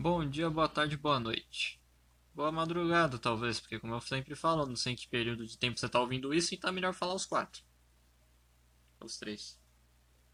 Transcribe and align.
Bom 0.00 0.26
dia, 0.26 0.48
boa 0.48 0.66
tarde, 0.66 0.96
boa 0.96 1.20
noite. 1.20 1.78
Boa 2.34 2.50
madrugada, 2.50 3.18
talvez, 3.18 3.60
porque 3.60 3.78
como 3.78 3.92
eu 3.92 4.00
sempre 4.00 4.34
falo, 4.34 4.64
não 4.64 4.74
sei 4.74 4.94
em 4.94 4.96
que 4.96 5.06
período 5.06 5.46
de 5.46 5.58
tempo 5.58 5.78
você 5.78 5.84
está 5.84 6.00
ouvindo 6.00 6.32
isso, 6.32 6.54
então 6.54 6.70
é 6.70 6.72
melhor 6.72 6.94
falar 6.94 7.12
os 7.12 7.26
quatro. 7.26 7.62
Os 8.98 9.18
três. 9.18 9.60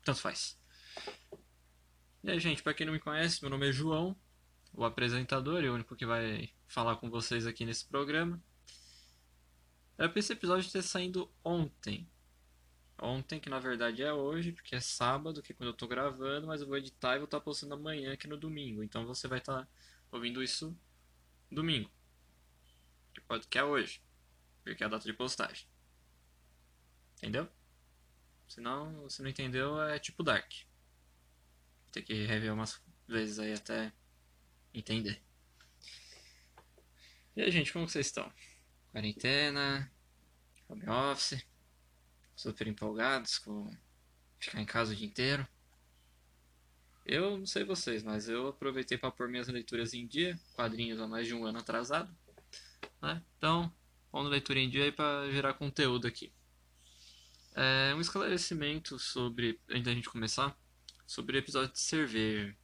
Tanto 0.04 0.20
faz. 0.20 0.56
E 2.22 2.30
aí, 2.30 2.38
gente, 2.38 2.62
para 2.62 2.74
quem 2.74 2.86
não 2.86 2.92
me 2.92 3.00
conhece, 3.00 3.42
meu 3.42 3.50
nome 3.50 3.68
é 3.68 3.72
João, 3.72 4.16
o 4.72 4.84
apresentador 4.84 5.64
e 5.64 5.68
o 5.68 5.74
único 5.74 5.96
que 5.96 6.06
vai 6.06 6.48
falar 6.68 6.94
com 6.94 7.10
vocês 7.10 7.44
aqui 7.44 7.64
nesse 7.64 7.86
programa. 7.86 8.40
Era 9.98 10.08
pra 10.08 10.20
esse 10.20 10.32
episódio 10.32 10.70
ter 10.70 10.82
saído 10.82 11.28
ontem. 11.42 12.08
Ontem, 12.98 13.38
que 13.38 13.50
na 13.50 13.58
verdade 13.58 14.02
é 14.02 14.12
hoje, 14.12 14.52
porque 14.52 14.74
é 14.74 14.80
sábado, 14.80 15.42
que 15.42 15.52
é 15.52 15.54
quando 15.54 15.68
eu 15.68 15.74
tô 15.74 15.86
gravando, 15.86 16.46
mas 16.46 16.62
eu 16.62 16.66
vou 16.66 16.78
editar 16.78 17.14
e 17.14 17.18
vou 17.18 17.26
estar 17.26 17.38
tá 17.38 17.44
postando 17.44 17.74
amanhã 17.74 18.12
aqui 18.14 18.26
no 18.26 18.38
domingo. 18.38 18.82
Então 18.82 19.06
você 19.06 19.28
vai 19.28 19.38
estar 19.38 19.64
tá 19.64 19.68
ouvindo 20.10 20.42
isso 20.42 20.74
domingo. 21.50 21.90
Que, 23.12 23.20
pode, 23.20 23.46
que 23.46 23.58
é 23.58 23.64
hoje. 23.64 24.00
Porque 24.64 24.82
é 24.82 24.86
a 24.86 24.88
data 24.88 25.04
de 25.04 25.12
postagem. 25.12 25.66
Entendeu? 27.18 27.48
Se 28.48 28.60
não, 28.60 29.08
se 29.10 29.22
não 29.22 29.28
entendeu, 29.28 29.80
é 29.82 29.98
tipo 29.98 30.22
Dark. 30.22 30.50
Tem 31.92 32.02
que 32.02 32.24
rever 32.24 32.52
umas 32.52 32.80
vezes 33.06 33.38
aí 33.38 33.52
até 33.52 33.92
entender. 34.72 35.22
E 37.36 37.42
aí, 37.42 37.50
gente, 37.50 37.72
como 37.72 37.86
vocês 37.86 38.06
estão? 38.06 38.32
Quarentena, 38.90 39.92
home 40.68 40.88
office 40.88 41.44
super 42.36 42.68
empolgados 42.68 43.38
com 43.38 43.74
ficar 44.38 44.60
em 44.60 44.66
casa 44.66 44.92
o 44.92 44.96
dia 44.96 45.06
inteiro. 45.06 45.48
Eu 47.04 47.38
não 47.38 47.46
sei 47.46 47.64
vocês, 47.64 48.02
mas 48.02 48.28
eu 48.28 48.48
aproveitei 48.48 48.98
para 48.98 49.10
pôr 49.10 49.28
minhas 49.28 49.48
leituras 49.48 49.94
em 49.94 50.06
dia, 50.06 50.38
quadrinhos 50.54 51.00
há 51.00 51.06
mais 51.06 51.26
de 51.26 51.34
um 51.34 51.44
ano 51.46 51.58
atrasado. 51.58 52.14
Né? 53.00 53.22
Então, 53.38 53.72
pondo 54.10 54.28
leitura 54.28 54.58
em 54.58 54.68
dia 54.68 54.84
aí 54.84 54.92
para 54.92 55.30
gerar 55.30 55.54
conteúdo 55.54 56.06
aqui. 56.06 56.32
É, 57.54 57.94
um 57.94 58.00
esclarecimento 58.00 58.98
sobre, 58.98 59.58
antes 59.70 59.84
da 59.84 59.94
gente 59.94 60.10
começar, 60.10 60.56
sobre 61.06 61.36
o 61.36 61.38
episódio 61.38 61.72
de 61.72 61.80
cerveja. 61.80 62.54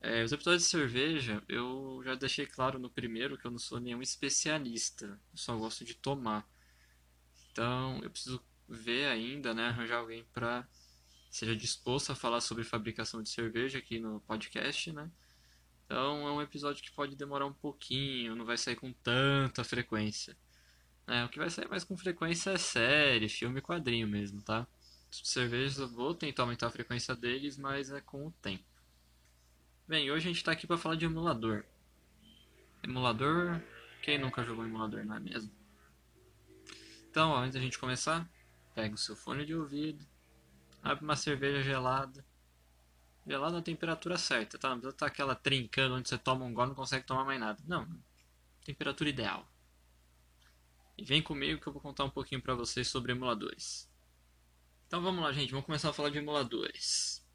É, 0.00 0.22
os 0.22 0.30
episódios 0.30 0.62
de 0.62 0.68
cerveja, 0.68 1.42
eu 1.48 2.00
já 2.04 2.14
deixei 2.14 2.46
claro 2.46 2.78
no 2.78 2.88
primeiro 2.88 3.36
que 3.36 3.46
eu 3.46 3.50
não 3.50 3.58
sou 3.58 3.80
nenhum 3.80 4.00
especialista, 4.00 5.06
eu 5.06 5.36
só 5.36 5.56
gosto 5.56 5.84
de 5.84 5.94
tomar. 5.94 6.48
Então, 7.50 7.98
eu 8.04 8.10
preciso 8.10 8.40
ver 8.68 9.06
ainda, 9.06 9.54
né, 9.54 9.68
arranjar 9.68 9.98
alguém 9.98 10.24
para 10.32 10.66
seja 11.30 11.54
disposto 11.54 12.10
a 12.10 12.14
falar 12.14 12.40
sobre 12.40 12.64
fabricação 12.64 13.22
de 13.22 13.28
cerveja 13.28 13.78
aqui 13.78 13.98
no 13.98 14.20
podcast, 14.20 14.92
né? 14.92 15.10
Então 15.84 16.26
é 16.26 16.32
um 16.32 16.42
episódio 16.42 16.82
que 16.82 16.90
pode 16.90 17.16
demorar 17.16 17.46
um 17.46 17.52
pouquinho, 17.52 18.34
não 18.34 18.44
vai 18.44 18.56
sair 18.56 18.76
com 18.76 18.92
tanta 18.92 19.64
frequência. 19.64 20.36
É, 21.06 21.24
o 21.24 21.28
que 21.28 21.38
vai 21.38 21.48
sair 21.48 21.68
mais 21.68 21.84
com 21.84 21.96
frequência 21.96 22.50
é 22.50 22.58
série, 22.58 23.28
filme 23.28 23.58
e 23.58 23.62
quadrinho 23.62 24.06
mesmo, 24.06 24.42
tá? 24.42 24.66
Cervejas 25.10 25.78
eu 25.78 25.88
vou 25.88 26.14
tentar 26.14 26.42
aumentar 26.42 26.66
a 26.66 26.70
frequência 26.70 27.16
deles, 27.16 27.56
mas 27.56 27.90
é 27.90 28.00
com 28.00 28.26
o 28.26 28.30
tempo. 28.42 28.64
Bem, 29.86 30.10
hoje 30.10 30.26
a 30.26 30.28
gente 30.28 30.36
está 30.36 30.52
aqui 30.52 30.66
para 30.66 30.76
falar 30.76 30.96
de 30.96 31.06
emulador. 31.06 31.64
Emulador, 32.82 33.58
quem 34.02 34.18
nunca 34.18 34.44
jogou 34.44 34.66
emulador, 34.66 35.04
não 35.06 35.16
é 35.16 35.20
mesmo? 35.20 35.50
Então, 37.10 37.34
antes 37.34 37.54
da 37.54 37.60
gente 37.60 37.78
começar, 37.78 38.28
Pega 38.78 38.94
o 38.94 38.98
seu 38.98 39.16
fone 39.16 39.44
de 39.44 39.56
ouvido, 39.56 40.06
abre 40.80 41.02
uma 41.02 41.16
cerveja 41.16 41.60
gelada. 41.60 42.24
Gelada 43.26 43.56
na 43.56 43.60
temperatura 43.60 44.16
certa, 44.16 44.56
tá? 44.56 44.68
Não 44.68 44.76
precisa 44.76 44.94
estar 44.94 45.06
tá 45.06 45.12
aquela 45.12 45.34
trincando 45.34 45.96
onde 45.96 46.08
você 46.08 46.16
toma 46.16 46.44
um 46.44 46.54
gole 46.54 46.66
e 46.66 46.68
não 46.68 46.76
consegue 46.76 47.04
tomar 47.04 47.24
mais 47.24 47.40
nada. 47.40 47.60
Não, 47.66 47.88
temperatura 48.64 49.10
ideal. 49.10 49.44
E 50.96 51.02
vem 51.04 51.20
comigo 51.20 51.60
que 51.60 51.66
eu 51.66 51.72
vou 51.72 51.82
contar 51.82 52.04
um 52.04 52.10
pouquinho 52.10 52.40
para 52.40 52.54
vocês 52.54 52.86
sobre 52.86 53.10
emuladores. 53.10 53.90
Então 54.86 55.02
vamos 55.02 55.24
lá, 55.24 55.32
gente, 55.32 55.50
vamos 55.50 55.66
começar 55.66 55.90
a 55.90 55.92
falar 55.92 56.10
de 56.10 56.18
emuladores. 56.18 57.26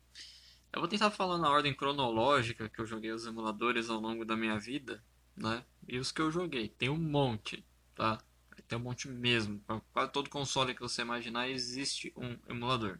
Eu 0.72 0.80
vou 0.80 0.88
tentar 0.88 1.12
falar 1.12 1.38
na 1.40 1.50
ordem 1.50 1.76
cronológica 1.76 2.70
que 2.70 2.80
eu 2.80 2.86
joguei 2.86 3.12
os 3.12 3.26
emuladores 3.26 3.90
ao 3.90 4.00
longo 4.00 4.24
da 4.24 4.38
minha 4.38 4.58
vida, 4.58 5.03
né? 5.36 5.66
E 5.90 6.00
os 6.00 6.09
que 6.09 6.22
eu 6.22 6.32
joguei, 6.32 6.70
tem 6.70 6.88
um 6.88 6.98
monte, 6.98 7.66
tá? 7.94 8.24
Tem 8.73 8.79
um 8.79 8.84
monte 8.84 9.07
mesmo. 9.07 9.59
Para 9.59 9.79
quase 9.94 10.11
todo 10.11 10.31
console 10.31 10.73
que 10.73 10.81
você 10.81 11.03
imaginar 11.03 11.47
existe 11.47 12.11
um 12.17 12.35
emulador. 12.50 12.97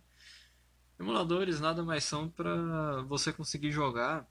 Emuladores 1.00 1.59
nada 1.59 1.81
mais 1.81 2.03
são 2.03 2.29
para 2.29 3.01
você 3.07 3.34
conseguir 3.34 3.72
jogar 3.72 4.29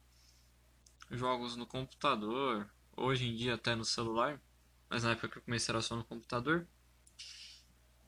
jogos 1.11 1.57
no 1.57 1.67
computador, 1.67 2.71
hoje 2.97 3.27
em 3.27 3.35
dia 3.35 3.55
até 3.55 3.75
no 3.75 3.85
celular, 3.85 4.41
mas 4.89 5.03
na 5.03 5.11
época 5.11 5.31
que 5.31 5.39
eu 5.39 5.43
comecei 5.43 5.73
era 5.73 5.83
só 5.83 5.97
no 5.97 6.05
computador. 6.05 6.65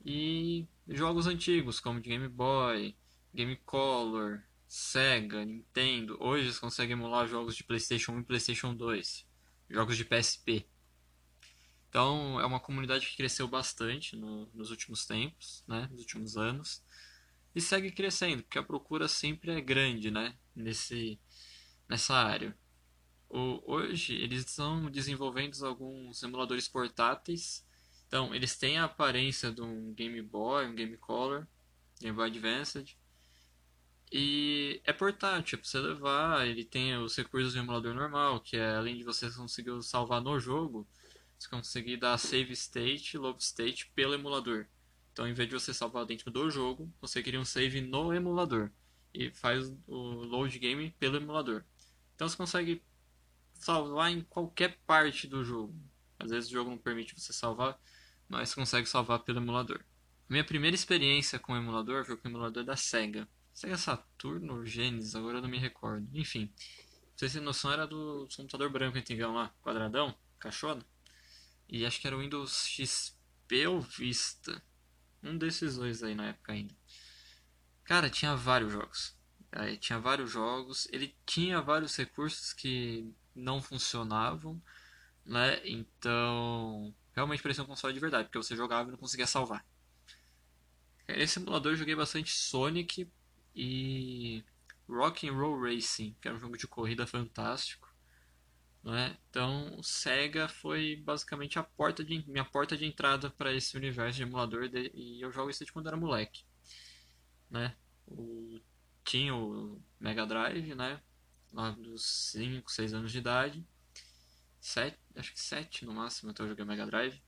E 0.05 0.65
jogos 0.87 1.27
antigos 1.27 1.81
como 1.81 1.99
de 1.99 2.07
Game 2.07 2.29
Boy, 2.29 2.95
Game 3.33 3.57
Color, 3.65 4.43
Sega, 4.65 5.43
Nintendo. 5.43 6.15
Hoje 6.21 6.53
você 6.53 6.59
consegue 6.61 6.93
emular 6.93 7.27
jogos 7.27 7.53
de 7.53 7.65
PlayStation 7.65 8.13
1 8.13 8.19
e 8.21 8.23
PlayStation 8.23 8.73
2, 8.73 9.27
jogos 9.69 9.97
de 9.97 10.05
PSP. 10.05 10.65
Então 11.95 12.41
é 12.41 12.45
uma 12.45 12.59
comunidade 12.59 13.07
que 13.07 13.15
cresceu 13.15 13.47
bastante 13.47 14.17
no, 14.17 14.49
nos 14.53 14.69
últimos 14.69 15.05
tempos, 15.05 15.63
né, 15.65 15.87
nos 15.89 16.01
últimos 16.01 16.35
anos, 16.35 16.83
e 17.55 17.61
segue 17.61 17.89
crescendo, 17.89 18.43
porque 18.43 18.59
a 18.59 18.63
procura 18.63 19.07
sempre 19.07 19.53
é 19.53 19.61
grande, 19.61 20.11
né, 20.11 20.35
nesse, 20.53 21.17
nessa 21.87 22.13
área. 22.13 22.53
O, 23.29 23.61
hoje 23.65 24.13
eles 24.13 24.45
estão 24.45 24.91
desenvolvendo 24.91 25.65
alguns 25.65 26.21
emuladores 26.21 26.67
portáteis, 26.67 27.65
então 28.05 28.35
eles 28.35 28.57
têm 28.57 28.77
a 28.77 28.83
aparência 28.83 29.49
de 29.49 29.61
um 29.61 29.93
Game 29.93 30.21
Boy, 30.21 30.67
um 30.67 30.75
Game 30.75 30.97
Color, 30.97 31.47
Game 32.01 32.13
Boy 32.13 32.27
Advanced, 32.27 32.93
e 34.11 34.81
é 34.83 34.91
portátil, 34.91 35.57
é 35.57 35.61
para 35.61 35.69
você 35.69 35.79
levar, 35.79 36.45
ele 36.45 36.65
tem 36.65 36.97
os 36.97 37.15
recursos 37.15 37.53
do 37.53 37.59
emulador 37.59 37.93
normal, 37.93 38.41
que 38.41 38.57
é 38.57 38.75
além 38.75 38.97
de 38.97 39.05
você 39.05 39.31
conseguir 39.31 39.81
salvar 39.81 40.21
no 40.21 40.37
jogo, 40.41 40.85
você 41.37 41.49
conseguir 41.49 41.97
dar 41.97 42.17
save 42.17 42.53
state, 42.53 43.17
load 43.17 43.41
state 43.43 43.91
pelo 43.95 44.13
emulador. 44.13 44.65
Então, 45.11 45.27
em 45.27 45.33
vez 45.33 45.47
de 45.47 45.55
você 45.55 45.73
salvar 45.73 46.05
dentro 46.05 46.29
do 46.29 46.49
jogo, 46.49 46.91
você 46.99 47.23
cria 47.23 47.39
um 47.39 47.45
save 47.45 47.81
no 47.81 48.13
emulador 48.13 48.69
e 49.13 49.31
faz 49.31 49.73
o 49.87 49.95
load 49.95 50.57
game 50.59 50.91
pelo 50.99 51.17
emulador. 51.17 51.63
Então, 52.15 52.27
você 52.27 52.35
consegue 52.35 52.83
salvar 53.53 54.11
em 54.11 54.21
qualquer 54.21 54.77
parte 54.85 55.27
do 55.27 55.43
jogo. 55.43 55.75
Às 56.19 56.31
vezes 56.31 56.49
o 56.49 56.53
jogo 56.53 56.69
não 56.69 56.77
permite 56.77 57.19
você 57.19 57.33
salvar, 57.33 57.79
mas 58.27 58.49
você 58.49 58.55
consegue 58.55 58.87
salvar 58.87 59.19
pelo 59.19 59.39
emulador. 59.39 59.83
Minha 60.27 60.43
primeira 60.43 60.75
experiência 60.75 61.37
com 61.37 61.53
o 61.53 61.57
emulador 61.57 62.05
foi 62.05 62.17
com 62.17 62.27
o 62.27 62.31
emulador 62.31 62.63
da 62.63 62.75
Sega. 62.75 63.27
Sega 63.53 63.77
Saturn 63.77 64.49
ou 64.49 64.65
Genesis, 64.65 65.15
agora 65.15 65.37
eu 65.37 65.41
não 65.41 65.49
me 65.49 65.57
recordo. 65.57 66.07
Enfim, 66.13 66.47
pra 66.47 66.55
vocês 67.15 67.33
terem 67.33 67.45
noção, 67.45 67.71
era 67.71 67.87
do 67.87 68.27
computador 68.35 68.69
branco 68.69 68.97
antigão 68.97 69.33
lá, 69.33 69.53
quadradão, 69.61 70.13
caixona. 70.39 70.85
E 71.67 71.85
acho 71.85 71.99
que 71.99 72.07
era 72.07 72.15
o 72.15 72.19
Windows 72.19 72.67
XP 72.67 73.67
ou 73.67 73.81
Vista. 73.81 74.61
Um 75.23 75.37
desses 75.37 75.77
dois 75.77 76.03
aí 76.03 76.13
na 76.13 76.27
época 76.27 76.53
ainda. 76.53 76.75
Cara, 77.83 78.09
tinha 78.09 78.35
vários 78.35 78.71
jogos. 78.71 79.15
Aí, 79.51 79.77
tinha 79.77 79.99
vários 79.99 80.31
jogos. 80.31 80.87
Ele 80.91 81.15
tinha 81.25 81.61
vários 81.61 81.95
recursos 81.95 82.53
que 82.53 83.11
não 83.33 83.61
funcionavam. 83.61 84.61
Né? 85.25 85.61
Então, 85.65 86.93
realmente 87.13 87.41
parecia 87.41 87.63
um 87.63 87.67
console 87.67 87.93
de 87.93 87.99
verdade. 87.99 88.25
Porque 88.25 88.37
você 88.37 88.55
jogava 88.55 88.89
e 88.89 88.91
não 88.91 88.97
conseguia 88.97 89.27
salvar. 89.27 89.65
Nesse 91.07 91.39
emulador 91.39 91.73
eu 91.73 91.77
joguei 91.77 91.95
bastante 91.95 92.31
Sonic 92.31 93.07
e 93.55 94.43
Rock 94.89 95.27
and 95.27 95.33
Roll 95.33 95.61
Racing, 95.61 96.15
que 96.19 96.27
era 96.27 96.35
um 96.35 96.39
jogo 96.39 96.57
de 96.57 96.67
corrida 96.67 97.05
fantástico. 97.05 97.84
Né? 98.85 99.17
Então, 99.29 99.81
Sega 99.81 100.47
foi 100.47 100.97
basicamente 100.97 101.57
a 101.57 101.63
porta 101.63 102.03
de, 102.03 102.23
minha 102.29 102.45
porta 102.45 102.77
de 102.77 102.85
entrada 102.85 103.31
para 103.31 103.51
esse 103.51 103.75
universo 103.75 104.17
de 104.17 104.23
emulador 104.23 104.69
de, 104.69 104.91
e 104.93 105.19
eu 105.19 105.31
jogo 105.31 105.49
isso 105.49 105.59
desde 105.59 105.73
quando 105.73 105.87
era 105.87 105.97
moleque. 105.97 106.43
Né? 107.49 107.75
O, 108.07 108.61
tinha 109.03 109.35
o 109.35 109.81
Mega 109.99 110.25
Drive, 110.27 110.75
né? 110.75 111.01
lá 111.51 111.71
dos 111.71 112.05
5, 112.31 112.71
6 112.71 112.93
anos 112.93 113.11
de 113.11 113.17
idade. 113.17 113.65
7, 114.59 114.97
acho 115.15 115.33
que 115.33 115.39
7 115.39 115.85
no 115.85 115.93
máximo 115.93 116.31
até 116.31 116.43
eu 116.43 116.49
joguei 116.49 116.65
Mega 116.65 116.85
Drive. 116.85 117.19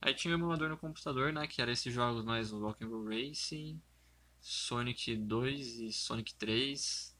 Aí 0.00 0.14
tinha 0.14 0.34
o 0.34 0.38
emulador 0.38 0.68
no 0.68 0.76
computador, 0.76 1.32
né? 1.32 1.46
Que 1.46 1.62
era 1.62 1.70
esses 1.70 1.92
jogos 1.92 2.24
mais 2.24 2.52
o 2.52 2.58
Rock'n'Roll 2.58 3.08
Racing, 3.08 3.80
Sonic 4.40 5.16
2 5.16 5.78
e 5.80 5.92
Sonic 5.92 6.34
3 6.34 7.13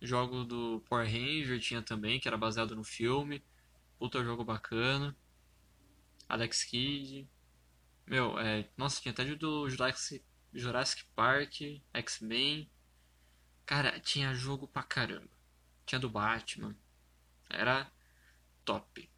Jogo 0.00 0.44
do 0.44 0.82
Power 0.88 1.06
Ranger 1.06 1.58
tinha 1.60 1.82
também, 1.82 2.20
que 2.20 2.28
era 2.28 2.36
baseado 2.36 2.76
no 2.76 2.84
filme. 2.84 3.42
Puta 3.98 4.22
jogo 4.22 4.44
bacana. 4.44 5.16
Alex 6.28 6.64
Kidd. 6.64 7.28
Meu, 8.06 8.38
é, 8.38 8.68
nossa, 8.76 9.00
tinha 9.00 9.12
até 9.12 9.24
do 9.34 9.68
Jurassic, 9.68 10.24
Jurassic 10.52 11.04
Park, 11.14 11.60
X-Men. 11.92 12.70
Cara, 13.64 13.98
tinha 13.98 14.34
jogo 14.34 14.68
pra 14.68 14.82
caramba. 14.82 15.28
Tinha 15.84 15.98
do 15.98 16.10
Batman. 16.10 16.76
Era 17.48 17.90
top. 18.64 19.10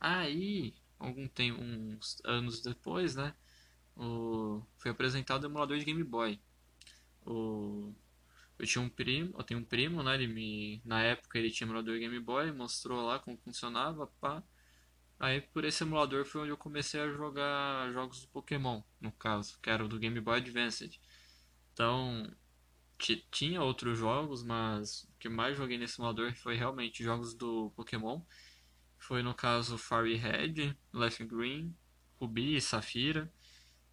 Aí, 0.00 0.74
algum 0.98 1.28
tempo, 1.28 1.60
uns 1.60 2.20
anos 2.24 2.60
depois, 2.60 3.14
né, 3.14 3.34
o, 3.96 4.62
foi 4.78 4.90
apresentado 4.90 5.44
o 5.44 5.46
emulador 5.46 5.78
de 5.78 5.84
Game 5.84 6.02
Boy. 6.04 6.40
O, 7.24 7.92
eu 8.58 8.66
tinha 8.66 8.82
um 8.82 8.88
primo, 8.88 9.34
eu 9.38 9.44
tenho 9.44 9.60
um 9.60 9.64
primo, 9.64 10.02
né, 10.02 10.14
ele 10.14 10.26
me, 10.26 10.80
na 10.84 11.02
época 11.02 11.38
ele 11.38 11.50
tinha 11.50 11.66
emulador 11.66 11.98
Game 11.98 12.18
Boy, 12.20 12.52
mostrou 12.52 13.04
lá 13.06 13.18
como 13.18 13.36
funcionava, 13.38 14.06
pá. 14.20 14.42
Aí 15.18 15.40
por 15.40 15.64
esse 15.64 15.82
emulador 15.82 16.24
foi 16.26 16.42
onde 16.42 16.50
eu 16.50 16.56
comecei 16.56 17.00
a 17.00 17.10
jogar 17.10 17.90
jogos 17.92 18.22
do 18.22 18.28
Pokémon, 18.28 18.82
no 19.00 19.12
caso, 19.12 19.58
que 19.60 19.70
era 19.70 19.84
o 19.84 19.88
do 19.88 19.98
Game 19.98 20.20
Boy 20.20 20.38
Advance. 20.38 20.90
Então, 21.72 22.30
tinha 23.30 23.62
outros 23.62 23.98
jogos, 23.98 24.42
mas 24.42 25.04
o 25.04 25.12
que 25.18 25.28
mais 25.28 25.56
joguei 25.56 25.78
nesse 25.78 26.00
emulador 26.00 26.34
foi 26.34 26.56
realmente 26.56 27.02
jogos 27.04 27.34
do 27.34 27.70
Pokémon. 27.76 28.22
Foi 28.98 29.22
no 29.22 29.34
caso 29.34 29.78
Fire 29.78 30.16
Red, 30.16 30.76
Leaf 30.92 31.20
Green, 31.24 31.74
Ruby 32.18 32.56
e 32.56 32.60
Safira, 32.60 33.30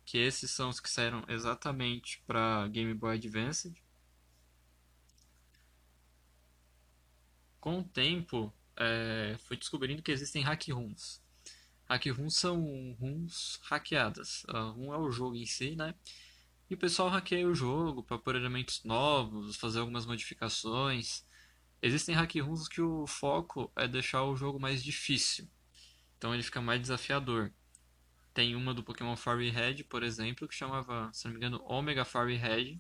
que 0.06 0.18
esses 0.18 0.52
são 0.52 0.70
os 0.70 0.80
que 0.80 0.90
saíram 0.90 1.24
exatamente 1.28 2.22
para 2.26 2.68
Game 2.70 2.94
Boy 2.94 3.16
Advance. 3.16 3.74
Com 7.64 7.80
o 7.80 7.84
tempo, 7.86 8.54
é, 8.76 9.38
fui 9.48 9.56
descobrindo 9.56 10.04
que 10.04 10.12
existem 10.12 10.44
hack 10.44 10.68
rooms. 10.68 11.24
Hack 11.86 12.08
rooms 12.08 12.36
são 12.36 12.62
rooms 13.00 13.58
hackeadas. 13.64 14.44
A 14.50 14.64
room 14.64 14.94
é 14.94 14.98
o 14.98 15.10
jogo 15.10 15.38
em 15.38 15.46
si, 15.46 15.74
né? 15.74 15.96
E 16.70 16.74
o 16.74 16.78
pessoal 16.78 17.08
hackeia 17.08 17.48
o 17.48 17.56
jogo 17.56 18.04
para 18.04 18.18
pôr 18.18 18.36
elementos 18.36 18.84
novos, 18.84 19.56
fazer 19.56 19.80
algumas 19.80 20.06
modificações. 20.06 21.26
Existem 21.82 22.14
hack 22.14 22.36
rooms 22.36 22.68
que 22.68 22.82
o 22.82 23.08
foco 23.08 23.72
é 23.78 23.88
deixar 23.88 24.26
o 24.26 24.36
jogo 24.36 24.60
mais 24.60 24.84
difícil. 24.84 25.48
Então 26.18 26.34
ele 26.34 26.44
fica 26.44 26.60
mais 26.60 26.82
desafiador. 26.82 27.50
Tem 28.34 28.58
uma 28.58 28.74
do 28.74 28.84
Pokémon 28.84 29.16
Fairy 29.16 29.50
Red, 29.50 29.86
por 29.86 30.04
exemplo, 30.04 30.50
que 30.50 30.54
chamava, 30.54 31.10
se 31.14 31.24
não 31.24 31.32
me 31.32 31.38
engano, 31.38 31.64
Omega 31.64 32.04
Fairy 32.04 32.36
Red. 32.36 32.78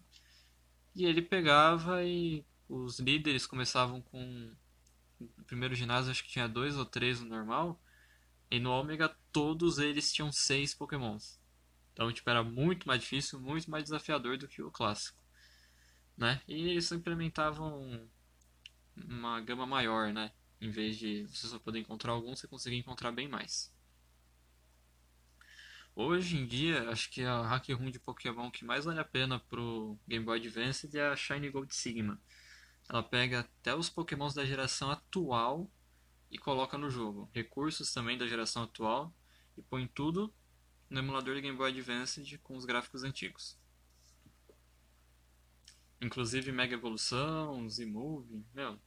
E 0.94 1.06
ele 1.06 1.22
pegava 1.22 2.04
e 2.04 2.46
os 2.68 3.00
líderes 3.00 3.48
começavam 3.48 4.02
com 4.02 4.52
primeiro 5.46 5.76
ginásio 5.76 6.12
acho 6.12 6.24
que 6.24 6.32
tinha 6.32 6.48
dois 6.48 6.78
ou 6.78 6.86
três 6.86 7.20
no 7.20 7.28
normal. 7.28 7.82
E 8.50 8.60
no 8.60 8.72
Ômega 8.72 9.10
todos 9.32 9.80
eles 9.80 10.14
tinham 10.14 10.32
seis 10.32 10.74
pokémons. 10.74 11.40
Então 11.94 12.12
tipo, 12.12 12.30
era 12.30 12.44
muito 12.44 12.88
mais 12.88 13.02
difícil, 13.02 13.40
muito 13.40 13.70
mais 13.70 13.84
desafiador 13.84 14.38
do 14.38 14.48
que 14.48 14.62
o 14.62 14.72
clássico. 14.72 15.18
Né? 16.18 16.42
E 16.48 16.70
eles 16.70 16.92
implementavam 16.92 18.08
uma 18.96 19.42
gama 19.42 19.66
maior, 19.66 20.14
né? 20.14 20.32
Em 20.62 20.70
vez 20.70 20.98
de 20.98 21.26
você 21.28 21.48
só 21.48 21.60
poder 21.60 21.80
encontrar 21.80 22.14
alguns, 22.14 22.40
você 22.40 22.48
conseguia 22.48 22.80
encontrar 22.80 23.12
bem 23.12 23.28
mais. 23.28 23.74
Hoje 25.96 26.38
em 26.38 26.46
dia, 26.46 26.90
acho 26.90 27.10
que 27.12 27.22
a 27.24 27.42
hack 27.44 27.70
room 27.70 27.92
de 27.92 28.00
Pokémon 28.00 28.50
que 28.50 28.66
mais 28.66 28.86
vale 28.86 29.00
a 29.00 29.04
pena 29.04 29.40
pro 29.40 29.98
Game 30.08 30.26
Boy 30.26 30.40
Advance 30.40 30.90
é 30.98 31.08
a 31.08 31.16
Shiny 31.16 31.50
Gold 31.50 31.74
Sigma. 31.76 32.20
Ela 32.90 33.02
pega 33.02 33.42
até 33.42 33.76
os 33.76 33.90
pokémons 33.90 34.34
da 34.34 34.46
geração 34.46 34.92
atual 34.92 35.70
e 36.30 36.38
coloca 36.38 36.78
no 36.78 36.90
jogo. 36.90 37.30
Recursos 37.34 37.94
também 37.94 38.18
da 38.18 38.28
geração 38.28 38.64
atual 38.64 39.14
e 39.58 39.62
põe 39.62 39.88
tudo 39.88 40.34
no 40.90 41.00
emulador 41.00 41.36
de 41.36 41.42
Game 41.42 41.58
Boy 41.58 41.72
Advance 41.72 42.38
com 42.40 42.56
os 42.56 42.66
gráficos 42.66 43.04
antigos. 43.04 43.58
Inclusive 46.02 46.52
Mega 46.52 46.74
Evolução, 46.74 47.68
Z-Move, 47.70 48.46
meu, 48.54 48.80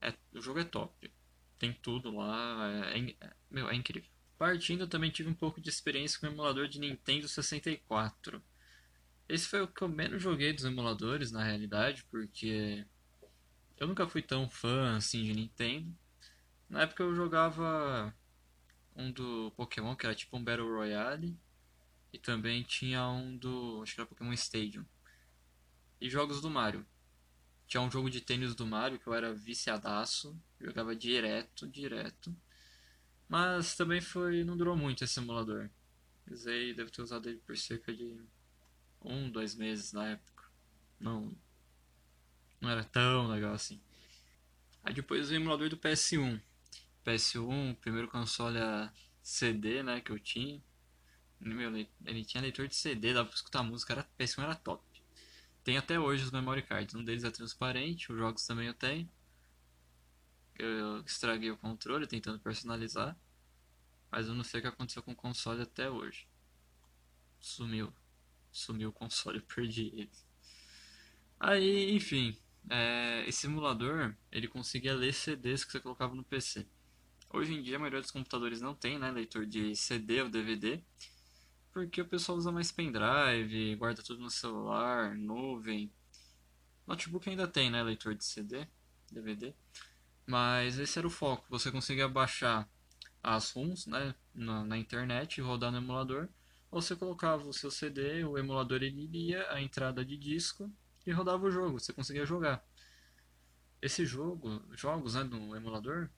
é, 0.00 0.14
o 0.34 0.40
jogo 0.40 0.60
é 0.60 0.64
top. 0.64 1.12
Tem 1.58 1.72
tudo 1.72 2.14
lá, 2.14 2.92
é, 2.92 2.98
é, 2.98 3.32
meu, 3.50 3.68
é 3.68 3.74
incrível. 3.74 4.10
Partindo, 4.36 4.82
eu 4.82 4.88
também 4.88 5.10
tive 5.10 5.28
um 5.28 5.34
pouco 5.34 5.60
de 5.60 5.68
experiência 5.68 6.20
com 6.20 6.26
o 6.26 6.30
emulador 6.30 6.68
de 6.68 6.78
Nintendo 6.78 7.26
64. 7.26 8.40
Esse 9.28 9.46
foi 9.46 9.62
o 9.62 9.68
que 9.68 9.82
eu 9.82 9.88
menos 9.88 10.22
joguei 10.22 10.52
dos 10.52 10.64
emuladores, 10.64 11.32
na 11.32 11.42
realidade, 11.42 12.04
porque 12.04 12.86
eu 13.78 13.86
nunca 13.86 14.08
fui 14.08 14.22
tão 14.22 14.48
fã 14.48 14.96
assim 14.96 15.22
de 15.22 15.32
Nintendo. 15.32 15.96
Na 16.68 16.82
época 16.82 17.02
eu 17.02 17.14
jogava 17.14 18.14
um 18.94 19.10
do 19.10 19.52
Pokémon, 19.56 19.94
que 19.94 20.04
era 20.04 20.14
tipo 20.14 20.36
um 20.36 20.44
Battle 20.44 20.68
Royale. 20.68 21.38
E 22.12 22.18
também 22.18 22.62
tinha 22.62 23.06
um 23.08 23.36
do. 23.36 23.80
Acho 23.82 23.94
que 23.94 24.00
era 24.00 24.08
Pokémon 24.08 24.32
Stadium. 24.32 24.84
E 26.00 26.08
jogos 26.08 26.40
do 26.40 26.50
Mario. 26.50 26.86
Tinha 27.66 27.82
um 27.82 27.90
jogo 27.90 28.08
de 28.08 28.20
tênis 28.20 28.54
do 28.54 28.66
Mario 28.66 28.98
que 28.98 29.06
eu 29.06 29.14
era 29.14 29.32
viciadaço. 29.32 30.36
Jogava 30.60 30.96
direto, 30.96 31.68
direto. 31.68 32.34
Mas 33.28 33.76
também 33.76 34.00
foi. 34.00 34.42
não 34.42 34.56
durou 34.56 34.76
muito 34.76 35.04
esse 35.04 35.20
emulador. 35.20 35.70
Usei, 36.30 36.74
deve 36.74 36.90
ter 36.90 37.02
usado 37.02 37.28
ele 37.28 37.38
por 37.38 37.56
cerca 37.56 37.92
de 37.92 38.20
um, 39.02 39.30
dois 39.30 39.54
meses 39.54 39.92
na 39.92 40.08
época. 40.08 40.44
Não, 40.98 41.34
não 42.60 42.70
era 42.70 42.84
tão 42.84 43.28
legal 43.28 43.52
assim. 43.52 43.80
Aí 44.82 44.94
depois 44.94 45.30
o 45.30 45.34
emulador 45.34 45.68
do 45.68 45.76
PS1. 45.76 46.40
PS1, 47.04 47.76
primeiro 47.76 48.08
console 48.08 48.58
a 48.58 48.92
CD, 49.22 49.82
né, 49.82 50.00
que 50.00 50.10
eu 50.10 50.18
tinha. 50.18 50.62
Meu, 51.40 51.70
ele 52.04 52.24
tinha 52.24 52.42
leitor 52.42 52.66
de 52.66 52.74
CD, 52.74 53.12
dava 53.12 53.28
pra 53.28 53.36
escutar 53.36 53.62
música, 53.62 53.92
era, 53.92 54.08
PS1 54.18 54.42
era 54.42 54.54
top. 54.54 54.82
Tem 55.62 55.76
até 55.76 56.00
hoje 56.00 56.24
os 56.24 56.30
memory 56.30 56.62
cards, 56.62 56.94
um 56.94 57.04
deles 57.04 57.24
é 57.24 57.30
transparente, 57.30 58.10
os 58.10 58.18
jogos 58.18 58.46
também 58.46 58.66
eu 58.66 58.74
tenho. 58.74 59.08
Eu 60.58 61.00
estraguei 61.02 61.50
o 61.50 61.56
controle 61.56 62.06
tentando 62.06 62.40
personalizar, 62.40 63.16
mas 64.10 64.26
eu 64.26 64.34
não 64.34 64.42
sei 64.42 64.58
o 64.58 64.62
que 64.62 64.68
aconteceu 64.68 65.02
com 65.02 65.12
o 65.12 65.16
console 65.16 65.62
até 65.62 65.88
hoje. 65.88 66.26
Sumiu. 67.38 67.92
Sumiu 68.50 68.88
o 68.88 68.92
console, 68.92 69.38
eu 69.38 69.44
perdi 69.54 69.92
ele. 69.94 70.10
Aí, 71.38 71.94
enfim, 71.94 72.36
é, 72.70 73.24
esse 73.26 73.40
simulador 73.40 74.14
ele 74.30 74.48
conseguia 74.48 74.94
ler 74.94 75.12
CDs 75.12 75.64
que 75.64 75.72
você 75.72 75.80
colocava 75.80 76.14
no 76.14 76.24
PC. 76.24 76.66
Hoje 77.30 77.54
em 77.54 77.62
dia 77.62 77.76
a 77.76 77.78
maioria 77.78 78.00
dos 78.00 78.10
computadores 78.10 78.60
não 78.60 78.74
tem 78.74 78.98
né, 78.98 79.10
leitor 79.10 79.46
de 79.46 79.76
CD 79.76 80.22
ou 80.22 80.28
DVD, 80.28 80.80
porque 81.72 82.00
o 82.00 82.08
pessoal 82.08 82.38
usa 82.38 82.50
mais 82.50 82.72
pendrive, 82.72 83.76
guarda 83.76 84.02
tudo 84.02 84.20
no 84.20 84.30
celular, 84.30 85.14
nuvem. 85.14 85.92
Notebook 86.86 87.28
ainda 87.28 87.46
tem 87.46 87.70
né, 87.70 87.82
leitor 87.82 88.14
de 88.14 88.24
CD, 88.24 88.66
DVD, 89.12 89.54
mas 90.26 90.78
esse 90.78 90.98
era 90.98 91.06
o 91.06 91.10
foco. 91.10 91.46
Você 91.50 91.70
conseguia 91.70 92.08
baixar 92.08 92.68
as 93.22 93.50
ROMs 93.50 93.88
né, 93.88 94.14
na, 94.34 94.64
na 94.64 94.78
internet 94.78 95.38
e 95.38 95.42
rodar 95.42 95.70
no 95.70 95.78
emulador, 95.78 96.28
ou 96.70 96.80
você 96.80 96.96
colocava 96.96 97.46
o 97.46 97.52
seu 97.52 97.70
CD, 97.70 98.24
o 98.24 98.38
emulador 98.38 98.82
ele 98.82 99.06
lia 99.06 99.50
a 99.50 99.60
entrada 99.60 100.04
de 100.04 100.16
disco 100.16 100.70
e 101.06 101.12
rodava 101.12 101.46
o 101.46 101.50
jogo, 101.50 101.78
você 101.78 101.92
conseguia 101.92 102.26
jogar. 102.26 102.66
Esse 103.80 104.04
jogo, 104.04 104.62
jogos 104.76 105.14
né, 105.14 105.22
no 105.24 105.54
emulador, 105.54 106.10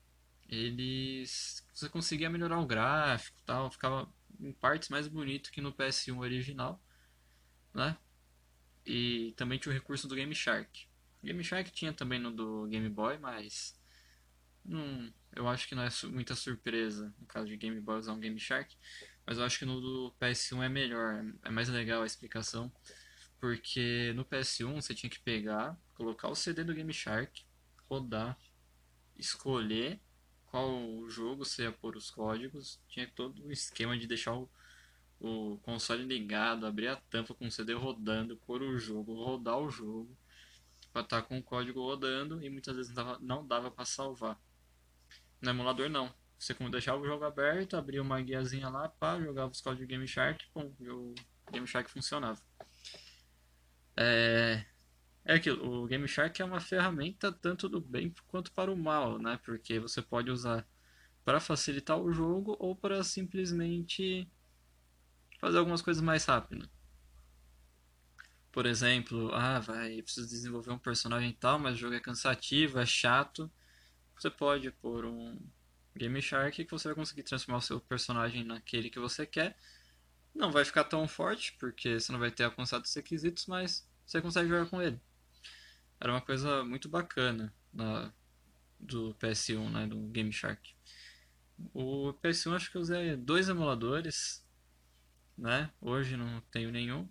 eles 0.49 1.65
você 1.73 1.87
conseguia 1.89 2.29
melhorar 2.29 2.59
o 2.59 2.65
gráfico, 2.65 3.41
tal, 3.45 3.71
ficava 3.71 4.11
em 4.39 4.51
partes 4.51 4.89
mais 4.89 5.07
bonito 5.07 5.51
que 5.51 5.61
no 5.61 5.73
PS1 5.73 6.17
original, 6.19 6.81
né? 7.73 7.97
E 8.85 9.33
também 9.37 9.59
tinha 9.59 9.71
o 9.71 9.75
recurso 9.75 10.07
do 10.07 10.15
Game 10.15 10.33
Shark. 10.33 10.87
Game 11.23 11.43
Shark 11.43 11.71
tinha 11.71 11.93
também 11.93 12.19
no 12.19 12.31
do 12.31 12.67
Game 12.67 12.89
Boy, 12.89 13.17
mas 13.19 13.79
não, 14.65 15.13
eu 15.35 15.47
acho 15.47 15.67
que 15.67 15.75
não 15.75 15.83
é 15.83 15.89
muita 16.05 16.35
surpresa 16.35 17.13
no 17.19 17.27
caso 17.27 17.47
de 17.47 17.57
Game 17.57 17.79
Boy 17.79 17.99
usar 17.99 18.13
um 18.13 18.19
Game 18.19 18.39
Shark, 18.39 18.75
mas 19.25 19.37
eu 19.37 19.45
acho 19.45 19.59
que 19.59 19.65
no 19.65 19.79
do 19.79 20.13
PS1 20.19 20.63
é 20.63 20.69
melhor, 20.69 21.23
é 21.43 21.49
mais 21.49 21.69
legal 21.69 22.01
a 22.01 22.05
explicação. 22.05 22.71
Porque 23.39 24.13
no 24.15 24.23
PS1 24.23 24.75
você 24.75 24.93
tinha 24.93 25.09
que 25.09 25.19
pegar, 25.19 25.75
colocar 25.95 26.27
o 26.27 26.35
CD 26.35 26.63
do 26.63 26.75
Game 26.75 26.93
Shark, 26.93 27.43
rodar, 27.91 28.37
escolher 29.17 29.99
qual 30.45 31.09
jogo 31.09 31.45
você 31.45 31.63
ia 31.63 31.71
pôr 31.71 31.97
os 31.97 32.09
códigos. 32.09 32.79
Tinha 32.87 33.07
todo 33.07 33.43
o 33.43 33.51
esquema 33.51 33.97
de 33.97 34.07
deixar 34.07 34.33
o, 34.33 34.49
o 35.19 35.57
console 35.63 36.03
ligado, 36.03 36.65
abrir 36.65 36.87
a 36.87 36.95
tampa 36.95 37.33
com 37.33 37.47
o 37.47 37.51
CD 37.51 37.73
rodando, 37.73 38.37
pôr 38.37 38.61
o 38.61 38.79
jogo, 38.79 39.13
rodar 39.13 39.59
o 39.59 39.69
jogo, 39.69 40.17
para 40.93 41.01
estar 41.01 41.21
tá 41.21 41.27
com 41.27 41.37
o 41.37 41.43
código 41.43 41.81
rodando 41.81 42.41
e 42.43 42.49
muitas 42.49 42.75
vezes 42.75 42.93
não 42.93 43.03
dava, 43.03 43.19
não 43.21 43.47
dava 43.47 43.71
para 43.71 43.85
salvar. 43.85 44.39
No 45.41 45.49
emulador 45.49 45.89
não. 45.89 46.13
Você 46.39 46.53
como 46.53 46.71
deixava 46.71 46.99
o 46.99 47.05
jogo 47.05 47.23
aberto, 47.25 47.75
abria 47.75 48.01
uma 48.01 48.19
guiazinha 48.21 48.67
lá, 48.69 48.89
pá, 48.89 49.19
jogava 49.19 49.51
os 49.51 49.61
códigos 49.61 49.87
Game 49.87 50.07
Shark, 50.07 50.47
pum, 50.53 50.73
o 50.79 51.13
Game 51.51 51.67
Shark 51.67 51.91
funcionava. 51.91 52.41
É, 53.95 54.65
é 55.25 55.35
aquilo, 55.35 55.83
o 55.83 55.85
Game 55.87 56.07
Shark 56.07 56.41
é 56.41 56.45
uma 56.45 56.59
ferramenta 56.59 57.31
tanto 57.31 57.69
do 57.69 57.79
bem 57.79 58.13
quanto 58.27 58.51
para 58.51 58.71
o 58.71 58.77
mal, 58.77 59.19
né? 59.19 59.39
Porque 59.43 59.79
você 59.79 60.01
pode 60.01 60.31
usar 60.31 60.67
para 61.23 61.39
facilitar 61.39 61.97
o 61.99 62.11
jogo 62.11 62.55
ou 62.59 62.75
para 62.75 63.03
simplesmente 63.03 64.27
fazer 65.39 65.57
algumas 65.59 65.81
coisas 65.81 66.01
mais 66.01 66.25
rápido. 66.25 66.69
Por 68.51 68.65
exemplo, 68.65 69.33
ah, 69.33 69.59
vai, 69.59 70.01
preciso 70.01 70.27
desenvolver 70.27 70.71
um 70.71 70.77
personagem 70.77 71.31
tal, 71.33 71.57
mas 71.57 71.75
o 71.75 71.77
jogo 71.77 71.95
é 71.95 71.99
cansativo, 71.99 72.79
é 72.79 72.85
chato. 72.85 73.49
Você 74.17 74.29
pode 74.29 74.71
pôr 74.71 75.05
um, 75.05 75.39
Game 75.95 76.21
Shark 76.21 76.63
que 76.65 76.71
você 76.71 76.87
vai 76.87 76.95
conseguir 76.95 77.23
transformar 77.23 77.59
o 77.59 77.61
seu 77.61 77.79
personagem 77.79 78.43
naquele 78.43 78.89
que 78.89 78.99
você 78.99 79.25
quer. 79.25 79.57
Não 80.33 80.51
vai 80.51 80.63
ficar 80.63 80.85
tão 80.85 81.07
forte, 81.07 81.53
porque 81.59 81.99
você 81.99 82.11
não 82.11 82.19
vai 82.19 82.31
ter 82.31 82.43
alcançado 82.43 82.85
os 82.85 82.93
requisitos, 82.93 83.45
mas 83.45 83.87
você 84.05 84.21
consegue 84.21 84.49
jogar 84.49 84.69
com 84.69 84.81
ele. 84.81 84.99
Era 86.01 86.13
uma 86.13 86.21
coisa 86.21 86.63
muito 86.63 86.89
bacana 86.89 87.53
na, 87.71 88.11
do 88.79 89.13
PS1, 89.19 89.69
né, 89.69 89.85
do 89.85 89.97
Game 90.07 90.33
Shark. 90.33 90.75
O 91.75 92.11
PS1 92.13 92.55
acho 92.55 92.71
que 92.71 92.77
eu 92.77 92.81
usei 92.81 93.15
dois 93.15 93.47
emuladores, 93.49 94.43
né? 95.37 95.71
Hoje 95.79 96.17
não 96.17 96.41
tenho 96.49 96.71
nenhum, 96.71 97.07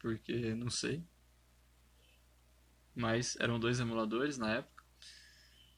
porque 0.00 0.52
não 0.56 0.68
sei. 0.68 1.00
Mas 2.92 3.36
eram 3.38 3.60
dois 3.60 3.78
emuladores 3.78 4.36
na 4.36 4.54
época. 4.56 4.84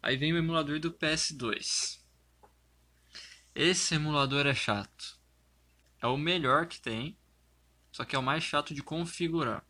Aí 0.03 0.17
vem 0.17 0.33
o 0.33 0.39
emulador 0.39 0.81
do 0.81 0.91
PS2. 0.91 2.01
Esse 3.55 3.97
emulador 3.97 4.47
é 4.47 4.55
chato. 4.55 5.21
É 6.01 6.07
o 6.07 6.17
melhor 6.17 6.67
que 6.67 6.81
tem, 6.81 7.19
só 7.93 8.03
que 8.03 8.17
é 8.17 8.19
o 8.19 8.23
mais 8.23 8.43
chato 8.43 8.73
de 8.73 8.83
configurar. 8.83 9.63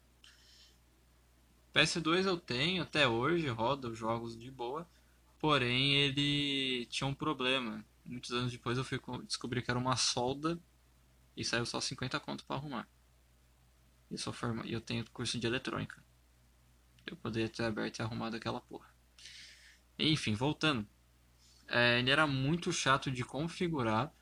PS2 1.75 2.27
eu 2.27 2.37
tenho 2.37 2.83
até 2.83 3.09
hoje, 3.09 3.49
roda 3.49 3.89
os 3.89 3.99
jogos 3.99 4.37
de 4.37 4.51
boa, 4.51 4.89
porém 5.39 5.95
ele 5.95 6.87
tinha 6.87 7.07
um 7.07 7.15
problema. 7.15 7.85
Muitos 8.05 8.31
anos 8.33 8.53
depois 8.53 8.77
eu 8.77 8.85
fui 8.85 9.01
descobrir 9.27 9.63
que 9.63 9.71
era 9.71 9.79
uma 9.79 9.97
solda 9.97 10.59
e 11.37 11.45
saiu 11.45 11.65
só 11.65 11.81
50 11.81 12.21
conto 12.21 12.45
para 12.45 12.57
arrumar. 12.57 12.89
E 14.11 14.19
forma... 14.19 14.67
eu 14.67 14.81
tenho 14.81 15.09
curso 15.11 15.39
de 15.39 15.47
eletrônica. 15.47 16.03
Eu 17.07 17.17
poderia 17.17 17.49
ter 17.49 17.65
aberto 17.65 17.99
e 17.99 18.03
arrumado 18.03 18.37
aquela 18.37 18.61
porra. 18.61 18.93
Enfim, 19.99 20.35
voltando. 20.35 20.87
É, 21.67 21.99
ele 21.99 22.11
era 22.11 22.27
muito 22.27 22.71
chato 22.73 23.11
de 23.11 23.25
configurar. 23.25 24.13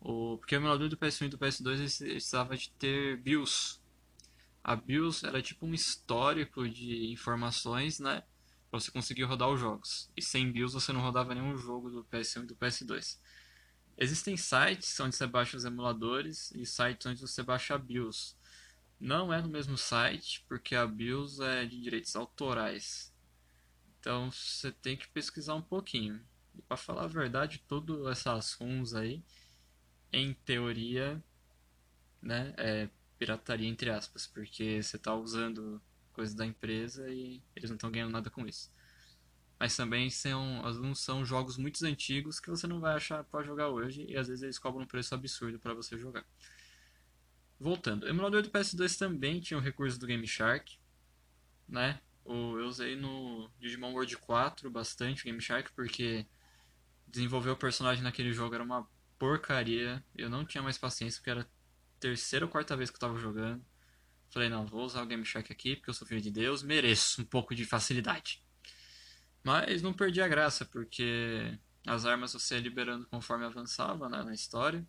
O... 0.00 0.38
Porque 0.38 0.56
o 0.56 0.58
emulador 0.58 0.88
do 0.88 0.96
PS1 0.96 1.26
e 1.26 1.28
do 1.28 1.38
PS2 1.38 1.98
precisava 1.98 2.56
de 2.56 2.70
ter 2.70 3.16
BIOS 3.18 3.80
a 4.66 4.74
BIOS 4.74 5.22
era 5.22 5.40
tipo 5.40 5.64
um 5.64 5.72
histórico 5.72 6.68
de 6.68 7.12
informações, 7.12 8.00
né? 8.00 8.24
Pra 8.68 8.80
você 8.80 8.90
conseguir 8.90 9.22
rodar 9.22 9.48
os 9.48 9.60
jogos. 9.60 10.10
E 10.16 10.20
sem 10.20 10.50
BIOS 10.50 10.72
você 10.72 10.92
não 10.92 11.00
rodava 11.00 11.32
nenhum 11.36 11.56
jogo 11.56 11.88
do 11.88 12.02
PS1 12.06 12.42
e 12.42 12.46
do 12.46 12.56
PS2. 12.56 13.16
Existem 13.96 14.36
sites 14.36 14.98
onde 14.98 15.14
você 15.14 15.24
baixa 15.24 15.56
os 15.56 15.64
emuladores 15.64 16.50
e 16.50 16.66
sites 16.66 17.06
onde 17.06 17.20
você 17.20 17.44
baixa 17.44 17.76
a 17.76 17.78
BIOS. 17.78 18.36
Não 18.98 19.32
é 19.32 19.40
no 19.40 19.48
mesmo 19.48 19.78
site, 19.78 20.44
porque 20.48 20.74
a 20.74 20.84
BIOS 20.84 21.38
é 21.38 21.64
de 21.64 21.80
direitos 21.80 22.16
autorais. 22.16 23.14
Então 24.00 24.32
você 24.32 24.72
tem 24.72 24.96
que 24.96 25.06
pesquisar 25.06 25.54
um 25.54 25.62
pouquinho. 25.62 26.20
E 26.56 26.62
para 26.62 26.76
falar 26.76 27.04
a 27.04 27.06
verdade, 27.06 27.62
todas 27.68 28.04
essas 28.08 28.54
ROMs 28.54 28.96
aí, 28.96 29.22
em 30.12 30.34
teoria, 30.34 31.22
né, 32.20 32.52
é 32.56 32.88
pirataria 33.18 33.68
entre 33.68 33.90
aspas, 33.90 34.26
porque 34.26 34.82
você 34.82 34.96
está 34.96 35.14
usando 35.14 35.80
coisas 36.12 36.34
da 36.34 36.46
empresa 36.46 37.08
e 37.08 37.42
eles 37.54 37.70
não 37.70 37.76
estão 37.76 37.90
ganhando 37.90 38.12
nada 38.12 38.30
com 38.30 38.46
isso. 38.46 38.70
Mas 39.58 39.76
também 39.76 40.10
são, 40.10 40.64
alguns 40.64 41.00
são 41.00 41.24
jogos 41.24 41.56
muito 41.56 41.84
antigos 41.84 42.38
que 42.38 42.50
você 42.50 42.66
não 42.66 42.80
vai 42.80 42.94
achar 42.94 43.24
para 43.24 43.44
jogar 43.44 43.68
hoje 43.68 44.04
e 44.08 44.16
às 44.16 44.28
vezes 44.28 44.42
eles 44.42 44.58
cobram 44.58 44.84
um 44.84 44.86
preço 44.86 45.14
absurdo 45.14 45.58
para 45.58 45.74
você 45.74 45.98
jogar. 45.98 46.24
Voltando, 47.58 48.04
o 48.04 48.08
emulador 48.08 48.42
do 48.42 48.50
PS2 48.50 48.98
também 48.98 49.40
tinha 49.40 49.58
o 49.58 49.62
recurso 49.62 49.98
do 49.98 50.06
Game 50.06 50.26
Shark, 50.26 50.78
né? 51.66 52.00
Eu 52.24 52.66
usei 52.66 52.96
no 52.96 53.50
Digimon 53.58 53.92
World 53.92 54.16
4 54.18 54.70
bastante 54.70 55.22
o 55.22 55.24
Game 55.24 55.40
Shark 55.40 55.72
porque 55.72 56.26
desenvolver 57.06 57.50
o 57.50 57.56
personagem 57.56 58.02
naquele 58.02 58.32
jogo 58.32 58.54
era 58.54 58.64
uma 58.64 58.86
porcaria. 59.18 60.04
Eu 60.14 60.28
não 60.28 60.44
tinha 60.44 60.62
mais 60.62 60.76
paciência 60.76 61.18
porque 61.18 61.30
era 61.30 61.48
terceira 62.06 62.44
ou 62.44 62.50
quarta 62.50 62.76
vez 62.76 62.88
que 62.88 62.96
eu 62.96 63.00
tava 63.00 63.18
jogando. 63.18 63.64
Falei, 64.30 64.48
não, 64.48 64.64
vou 64.64 64.84
usar 64.84 65.02
o 65.02 65.06
Game 65.06 65.24
Shark 65.24 65.52
aqui 65.52 65.74
porque 65.74 65.90
eu 65.90 65.94
sou 65.94 66.06
filho 66.06 66.20
de 66.20 66.30
Deus, 66.30 66.62
mereço 66.62 67.22
um 67.22 67.24
pouco 67.24 67.54
de 67.54 67.64
facilidade. 67.64 68.44
Mas 69.42 69.82
não 69.82 69.92
perdi 69.92 70.20
a 70.20 70.28
graça, 70.28 70.64
porque 70.64 71.58
as 71.84 72.04
armas 72.06 72.32
você 72.32 72.54
ia 72.54 72.60
liberando 72.60 73.06
conforme 73.06 73.44
avançava 73.44 74.08
né, 74.08 74.22
na 74.22 74.32
história. 74.32 74.86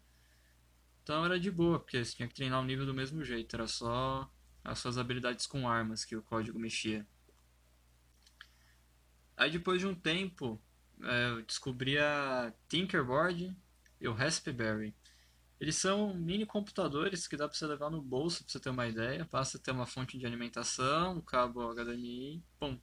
Então 1.01 1.25
era 1.25 1.39
de 1.39 1.50
boa, 1.50 1.79
porque 1.79 2.03
você 2.03 2.15
tinha 2.15 2.27
que 2.27 2.36
treinar 2.36 2.62
o 2.62 2.65
nível 2.65 2.86
do 2.86 2.93
mesmo 2.93 3.24
jeito, 3.24 3.55
era 3.55 3.67
só 3.67 4.31
as 4.63 4.77
suas 4.77 4.97
habilidades 4.97 5.47
com 5.47 5.67
armas 5.67 6.05
que 6.05 6.15
o 6.15 6.21
código 6.21 6.59
mexia. 6.59 7.07
Aí 9.36 9.50
depois 9.50 9.79
de 9.79 9.88
um 9.88 9.95
tempo, 9.95 10.62
é, 11.01 11.29
eu 11.29 11.41
descobri 11.43 11.97
a 11.97 12.53
Tinkerboard 12.67 13.55
e 14.00 14.07
o 14.07 14.13
Raspberry. 14.13 14.93
Eles 15.60 15.76
são 15.76 16.14
mini 16.14 16.46
computadores 16.46 17.28
que 17.28 17.36
dá 17.36 17.48
para 17.48 17.58
você 17.58 17.66
levar 17.66 17.90
no 17.90 18.02
bolso, 18.02 18.44
para 18.44 18.52
você 18.52 18.60
ter 18.60 18.70
uma 18.70 18.88
ideia. 18.88 19.28
Basta 19.32 19.58
ter 19.58 19.72
uma 19.72 19.88
fonte 19.88 20.18
de 20.18 20.26
alimentação, 20.26 21.18
um 21.18 21.22
cabo 21.22 21.74
HDMI, 21.74 22.44
pum, 22.60 22.80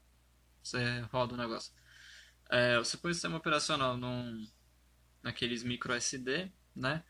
você 0.63 1.01
roda 1.13 1.35
o 1.35 1.37
negócio. 1.37 1.73
É, 2.51 2.77
você 2.79 2.97
põe 2.97 3.13
o 3.13 3.15
sistema 3.15 3.37
operacional 3.37 3.97
num, 3.97 4.47
naqueles 5.23 5.63
micro 5.63 5.93
SD, 5.93 6.51
né? 6.75 7.05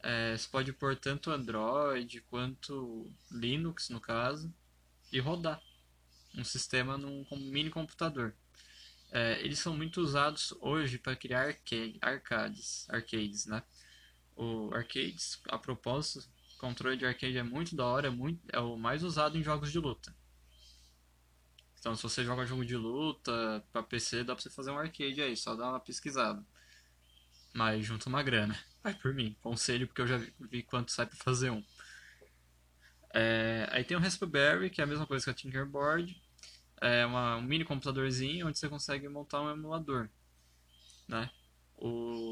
É, 0.00 0.36
você 0.36 0.48
pode 0.48 0.72
pôr 0.72 0.94
tanto 0.96 1.30
Android 1.30 2.20
quanto 2.22 3.12
Linux, 3.30 3.88
no 3.88 4.00
caso, 4.00 4.54
e 5.12 5.18
rodar 5.18 5.60
um 6.36 6.44
sistema 6.44 6.96
num 6.96 7.26
mini 7.32 7.70
computador. 7.70 8.34
É, 9.10 9.40
eles 9.40 9.58
são 9.58 9.76
muito 9.76 10.00
usados 10.00 10.52
hoje 10.60 10.98
para 10.98 11.16
criar 11.16 11.46
arcade, 11.46 11.98
arcades, 12.00 12.88
arcades, 12.88 13.46
né? 13.46 13.62
O 14.38 14.72
arcades, 14.72 15.40
a 15.48 15.58
propósito, 15.58 16.28
controle 16.58 16.96
de 16.96 17.04
arcade 17.04 17.36
é 17.36 17.42
muito 17.42 17.74
da 17.74 17.84
hora, 17.84 18.06
é, 18.06 18.10
muito, 18.10 18.40
é 18.52 18.60
o 18.60 18.76
mais 18.76 19.02
usado 19.02 19.36
em 19.36 19.42
jogos 19.42 19.72
de 19.72 19.78
luta. 19.78 20.14
Então, 21.78 21.94
se 21.94 22.02
você 22.02 22.24
joga 22.24 22.46
jogo 22.46 22.64
de 22.64 22.76
luta 22.76 23.64
para 23.72 23.82
PC, 23.82 24.24
dá 24.24 24.34
pra 24.34 24.42
você 24.42 24.50
fazer 24.50 24.70
um 24.70 24.78
arcade 24.78 25.20
aí, 25.20 25.36
só 25.36 25.54
dá 25.54 25.68
uma 25.68 25.80
pesquisada. 25.80 26.44
Mas 27.52 27.84
junta 27.84 28.08
uma 28.08 28.22
grana. 28.22 28.58
Vai 28.82 28.94
por 28.94 29.12
mim, 29.12 29.36
conselho, 29.42 29.86
porque 29.86 30.02
eu 30.02 30.06
já 30.06 30.16
vi, 30.16 30.32
vi 30.50 30.62
quanto 30.62 30.92
sai 30.92 31.06
pra 31.06 31.16
fazer 31.16 31.50
um. 31.50 31.62
É, 33.12 33.68
aí 33.72 33.84
tem 33.84 33.96
o 33.96 34.00
Raspberry, 34.00 34.70
que 34.70 34.80
é 34.80 34.84
a 34.84 34.86
mesma 34.86 35.06
coisa 35.06 35.24
que 35.24 35.30
a 35.30 35.34
Tinkerboard. 35.34 36.20
É 36.80 37.04
uma, 37.04 37.36
um 37.36 37.42
mini 37.42 37.64
computadorzinho 37.64 38.46
onde 38.46 38.58
você 38.58 38.68
consegue 38.68 39.08
montar 39.08 39.42
um 39.42 39.50
emulador. 39.50 40.08
Né? 41.08 41.28
O, 41.76 42.27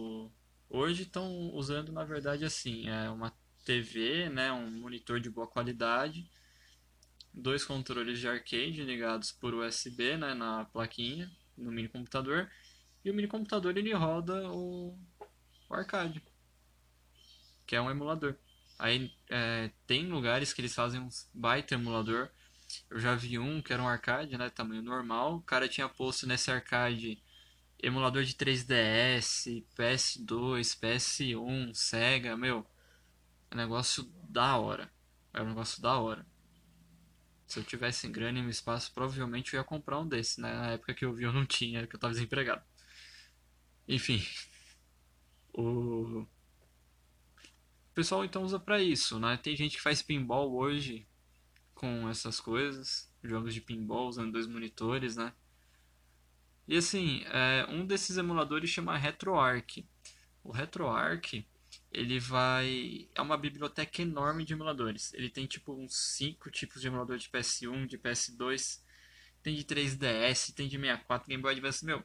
Hoje 0.69 1.05
estão 1.05 1.51
usando, 1.55 1.93
na 1.93 2.05
verdade, 2.05 2.45
assim, 2.45 2.89
é 2.89 3.09
uma 3.09 3.33
TV, 3.65 4.29
né, 4.29 4.53
um 4.53 4.71
monitor 4.71 5.21
de 5.21 5.31
boa 5.31 5.47
qualidade, 5.47 6.29
dois 7.33 7.65
controles 7.65 8.19
de 8.19 8.29
arcade 8.29 8.83
ligados 8.83 9.31
por 9.31 9.55
USB, 9.55 10.17
né, 10.17 10.35
na 10.35 10.65
plaquinha, 10.67 11.31
no 11.57 11.71
mini 11.71 11.89
computador, 11.89 12.51
e 13.05 13.11
o 13.11 13.15
mini 13.15 13.29
computador 13.29 13.77
ele 13.77 13.93
roda 13.93 14.51
o, 14.51 14.99
o 15.69 15.75
arcade, 15.75 16.21
que 17.67 17.77
é 17.77 17.81
um 17.81 17.91
emulador. 17.91 18.37
Aí 18.79 19.13
é, 19.31 19.71
tem 19.87 20.07
lugares 20.07 20.53
que 20.53 20.61
eles 20.61 20.75
fazem 20.75 21.01
um 21.01 21.09
baita 21.33 21.75
emulador. 21.75 22.29
Eu 22.91 22.99
já 22.99 23.15
vi 23.15 23.39
um 23.39 23.63
que 23.63 23.73
era 23.73 23.83
um 23.83 23.89
arcade, 23.89 24.37
né, 24.37 24.51
tamanho 24.51 24.83
normal. 24.83 25.37
O 25.37 25.43
cara 25.43 25.69
tinha 25.69 25.89
posto 25.89 26.27
nesse 26.27 26.51
arcade 26.51 27.23
emulador 27.83 28.25
de 28.25 28.35
3DS, 28.35 29.65
PS2, 29.77 30.79
PS1, 30.79 31.75
Sega, 31.75 32.37
meu, 32.37 32.67
é 33.51 33.55
um 33.55 33.59
negócio 33.59 34.05
da 34.29 34.57
hora. 34.57 34.91
É 35.33 35.43
um 35.43 35.49
negócio 35.49 35.81
da 35.83 35.99
hora. 35.99 36.27
Se 37.47 37.61
eu 37.61 37.65
tivesse 37.65 38.09
grana 38.09 38.39
e 38.39 38.43
um 38.43 38.49
espaço, 38.49 38.93
provavelmente 38.93 39.55
eu 39.55 39.61
ia 39.61 39.65
comprar 39.65 40.01
um 40.01 40.09
desse. 40.09 40.41
Né? 40.41 40.53
Na 40.53 40.71
época 40.73 40.95
que 40.95 41.05
eu 41.05 41.13
vi 41.13 41.25
eu 41.25 41.33
não 41.33 41.47
tinha, 41.47 41.87
que 41.87 41.95
eu 41.95 42.01
tava 42.01 42.13
desempregado. 42.13 42.63
Enfim. 43.87 44.21
O... 45.53 46.23
o 46.23 46.29
pessoal 47.95 48.25
então 48.25 48.43
usa 48.43 48.59
para 48.59 48.83
isso, 48.83 49.19
né? 49.19 49.37
Tem 49.37 49.57
gente 49.57 49.77
que 49.77 49.83
faz 49.83 50.03
pinball 50.03 50.53
hoje 50.55 51.07
com 51.75 52.09
essas 52.09 52.41
coisas, 52.41 53.11
jogos 53.23 53.55
de 53.55 53.61
pinball 53.61 54.09
usando 54.09 54.33
dois 54.33 54.47
monitores, 54.47 55.17
né? 55.17 55.33
E 56.69 56.77
assim, 56.77 57.23
é, 57.27 57.67
um 57.69 57.87
desses 57.87 58.17
emuladores 58.17 58.71
chama 58.71 58.97
RetroArch. 58.97 59.89
O 60.43 60.51
RetroArch, 60.51 61.47
ele 61.93 62.19
vai... 62.19 63.09
É 63.15 63.23
uma 63.23 63.37
biblioteca 63.37 64.03
enorme 64.03 64.45
de 64.45 64.53
emuladores. 64.53 65.13
Ele 65.15 65.31
tem 65.31 65.47
tipo 65.47 65.73
uns 65.73 65.97
5 66.17 66.51
tipos 66.51 66.81
de 66.81 66.89
emulador 66.89 67.19
de 67.19 67.29
PS1, 67.29 67.87
de 67.87 67.99
PS2, 67.99 68.81
tem 69.43 69.55
de 69.55 69.65
3DS, 69.65 70.53
tem 70.55 70.69
de 70.69 70.77
64, 70.77 71.29
Game 71.29 71.43
Boy 71.43 71.53
Advance. 71.53 71.85
Meu, 71.85 72.03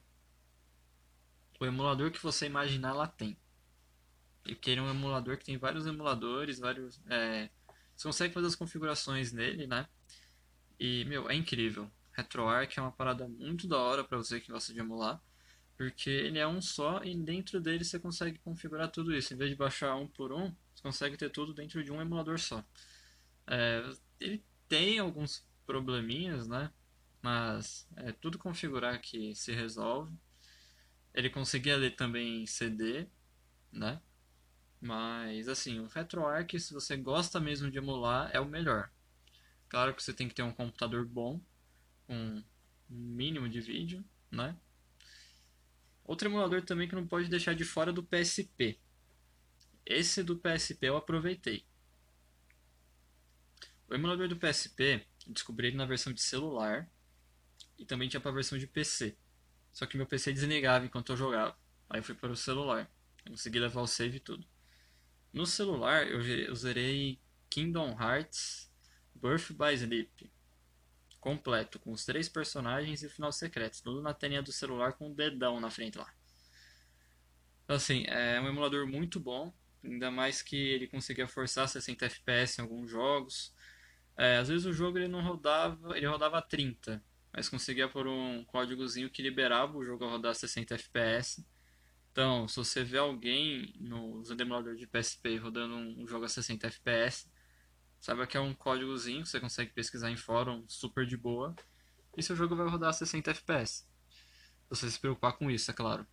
o 1.59 1.65
emulador 1.65 2.11
que 2.11 2.21
você 2.21 2.45
imaginar 2.45 2.93
lá 2.93 3.07
tem. 3.07 3.35
E 4.45 4.55
que 4.55 4.69
ele 4.69 4.79
é 4.79 4.83
um 4.83 4.89
emulador 4.89 5.37
que 5.37 5.45
tem 5.45 5.57
vários 5.57 5.85
emuladores, 5.85 6.59
vários... 6.59 6.99
É... 7.09 7.49
Você 7.95 8.07
consegue 8.07 8.33
fazer 8.33 8.47
as 8.47 8.55
configurações 8.55 9.31
nele, 9.31 9.67
né? 9.67 9.87
E, 10.79 11.05
meu, 11.05 11.29
é 11.29 11.35
incrível. 11.35 11.91
RetroArch 12.13 12.79
é 12.79 12.81
uma 12.81 12.91
parada 12.91 13.27
muito 13.27 13.67
da 13.67 13.77
hora 13.77 14.03
para 14.03 14.17
você 14.17 14.39
que 14.39 14.51
gosta 14.51 14.73
de 14.73 14.79
emular. 14.79 15.21
Porque 15.77 16.09
ele 16.09 16.37
é 16.37 16.47
um 16.47 16.61
só 16.61 17.03
e 17.03 17.15
dentro 17.15 17.59
dele 17.59 17.83
você 17.83 17.99
consegue 17.99 18.37
configurar 18.39 18.89
tudo 18.91 19.15
isso. 19.15 19.33
Em 19.33 19.37
vez 19.37 19.49
de 19.49 19.55
baixar 19.55 19.95
um 19.95 20.07
por 20.07 20.31
um, 20.31 20.53
você 20.73 20.83
consegue 20.83 21.17
ter 21.17 21.29
tudo 21.29 21.53
dentro 21.53 21.83
de 21.83 21.91
um 21.91 22.01
emulador 22.01 22.39
só. 22.39 22.63
É, 23.47 23.83
ele 24.19 24.43
tem 24.67 24.99
alguns 24.99 25.43
probleminhas, 25.65 26.47
né? 26.47 26.71
Mas 27.21 27.87
é 27.95 28.11
tudo 28.11 28.37
configurar 28.37 28.99
que 29.01 29.33
se 29.35 29.51
resolve. 29.51 30.15
Ele 31.13 31.29
conseguia 31.29 31.77
ler 31.77 31.95
também 31.95 32.45
CD, 32.45 33.07
né? 33.71 34.01
Mas 34.79 35.47
assim, 35.47 35.79
o 35.79 35.87
RetroArch, 35.87 36.59
se 36.59 36.73
você 36.73 36.97
gosta 36.97 37.39
mesmo 37.39 37.69
de 37.69 37.77
emular, 37.77 38.29
é 38.33 38.39
o 38.39 38.45
melhor. 38.45 38.89
Claro 39.69 39.93
que 39.93 40.03
você 40.03 40.13
tem 40.13 40.27
que 40.27 40.33
ter 40.35 40.41
um 40.43 40.51
computador 40.51 41.05
bom, 41.05 41.39
com 42.11 42.43
mínimo 42.89 43.47
de 43.47 43.61
vídeo, 43.61 44.03
né? 44.29 44.53
Outro 46.03 46.27
emulador 46.27 46.61
também 46.61 46.89
que 46.89 46.93
não 46.93 47.07
pode 47.07 47.29
deixar 47.29 47.55
de 47.55 47.63
fora 47.63 47.93
do 47.93 48.03
PSP. 48.03 48.77
Esse 49.85 50.21
do 50.21 50.35
PSP 50.35 50.87
eu 50.87 50.97
aproveitei. 50.97 51.65
O 53.87 53.95
emulador 53.95 54.27
do 54.27 54.35
PSP, 54.35 55.05
eu 55.25 55.33
descobri 55.33 55.67
ele 55.67 55.77
na 55.77 55.85
versão 55.85 56.11
de 56.11 56.21
celular 56.21 56.91
e 57.79 57.85
também 57.85 58.09
tinha 58.09 58.19
para 58.19 58.31
a 58.31 58.33
versão 58.33 58.57
de 58.57 58.67
PC. 58.67 59.15
Só 59.71 59.85
que 59.85 59.95
meu 59.95 60.05
PC 60.05 60.33
desligava 60.33 60.85
enquanto 60.85 61.13
eu 61.13 61.17
jogava. 61.17 61.57
Aí 61.89 62.01
eu 62.01 62.03
fui 62.03 62.15
para 62.15 62.33
o 62.33 62.35
celular. 62.35 62.91
Eu 63.23 63.31
consegui 63.31 63.57
levar 63.57 63.79
o 63.79 63.87
save 63.87 64.17
e 64.17 64.19
tudo. 64.19 64.45
No 65.31 65.45
celular 65.45 66.05
eu 66.05 66.53
zerei 66.55 67.21
Kingdom 67.49 67.97
Hearts 67.97 68.69
Birth 69.15 69.53
by 69.53 69.73
Sleep 69.75 70.29
completo, 71.21 71.79
com 71.79 71.91
os 71.93 72.03
três 72.03 72.27
personagens 72.27 73.03
e 73.03 73.05
o 73.05 73.09
final 73.09 73.31
secreto, 73.31 73.81
tudo 73.81 74.01
na 74.01 74.13
telinha 74.13 74.41
do 74.41 74.51
celular 74.51 74.93
com 74.93 75.07
o 75.07 75.11
um 75.11 75.13
dedão 75.13 75.59
na 75.59 75.69
frente 75.69 75.97
lá. 75.97 76.11
Então, 77.63 77.75
assim, 77.75 78.03
é 78.07 78.41
um 78.41 78.49
emulador 78.49 78.87
muito 78.87 79.19
bom, 79.19 79.53
ainda 79.83 80.11
mais 80.11 80.41
que 80.41 80.57
ele 80.57 80.87
conseguia 80.87 81.27
forçar 81.27 81.69
60 81.69 82.05
FPS 82.07 82.59
em 82.59 82.63
alguns 82.63 82.89
jogos. 82.89 83.53
É, 84.17 84.37
às 84.37 84.49
vezes 84.49 84.65
o 84.65 84.73
jogo 84.73 84.97
ele 84.97 85.07
não 85.07 85.21
rodava, 85.21 85.95
ele 85.95 86.07
rodava 86.07 86.39
a 86.39 86.41
30, 86.41 87.01
mas 87.31 87.47
conseguia 87.47 87.87
por 87.87 88.07
um 88.07 88.43
códigozinho 88.45 89.09
que 89.09 89.21
liberava 89.21 89.77
o 89.77 89.85
jogo 89.85 90.03
a 90.03 90.09
rodar 90.09 90.35
60 90.35 90.73
FPS. 90.75 91.45
Então, 92.11 92.47
se 92.47 92.57
você 92.57 92.83
vê 92.83 92.97
alguém 92.97 93.73
no 93.79 94.21
emulador 94.37 94.75
de 94.75 94.85
PSP 94.85 95.37
rodando 95.37 95.75
um 95.75 96.05
jogo 96.05 96.25
a 96.25 96.27
60 96.27 96.67
FPS, 96.67 97.29
saiba 98.01 98.25
que 98.27 98.35
é 98.35 98.39
um 98.39 98.53
códigozinho 98.53 99.21
que 99.21 99.29
você 99.29 99.39
consegue 99.39 99.71
pesquisar 99.71 100.11
em 100.11 100.17
fórum 100.17 100.65
super 100.67 101.05
de 101.05 101.15
boa 101.15 101.55
e 102.17 102.23
seu 102.23 102.35
jogo 102.35 102.55
vai 102.55 102.67
rodar 102.67 102.89
a 102.89 102.93
60 102.93 103.31
FPS. 103.31 103.85
Você 104.69 104.89
se 104.89 104.99
preocupar 104.99 105.33
com 105.33 105.49
isso, 105.49 105.69
é 105.69 105.73
claro. 105.73 106.05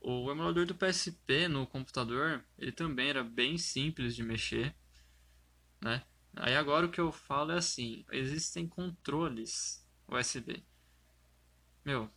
O 0.00 0.30
emulador 0.30 0.66
do 0.66 0.74
PSP 0.74 1.48
no 1.48 1.66
computador, 1.66 2.44
ele 2.58 2.70
também 2.70 3.08
era 3.08 3.24
bem 3.24 3.56
simples 3.56 4.14
de 4.14 4.22
mexer, 4.22 4.74
né? 5.80 6.04
Aí 6.36 6.54
agora 6.54 6.84
o 6.84 6.90
que 6.90 7.00
eu 7.00 7.10
falo 7.10 7.52
é 7.52 7.58
assim, 7.58 8.04
existem 8.12 8.68
controles 8.68 9.82
USB. 10.06 10.62
Meu, 11.84 12.10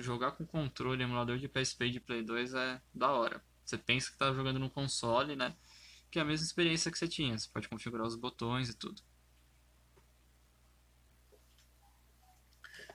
jogar 0.00 0.32
com 0.32 0.46
controle 0.46 1.02
emulador 1.02 1.38
de 1.38 1.48
PSP 1.48 1.90
de 1.90 2.00
Play 2.00 2.22
2 2.22 2.54
é 2.54 2.80
da 2.94 3.10
hora. 3.10 3.44
Você 3.64 3.76
pensa 3.76 4.08
que 4.08 4.14
está 4.14 4.32
jogando 4.32 4.58
no 4.58 4.70
console, 4.70 5.36
né? 5.36 5.54
Que 6.14 6.20
é 6.20 6.22
a 6.22 6.24
mesma 6.24 6.46
experiência 6.46 6.92
que 6.92 6.96
você 6.96 7.08
tinha. 7.08 7.36
Você 7.36 7.48
pode 7.52 7.68
configurar 7.68 8.06
os 8.06 8.14
botões 8.14 8.68
e 8.68 8.74
tudo. 8.76 9.02